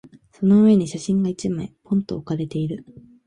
[0.31, 2.83] その上に写真が一枚、ぽんと置かれている。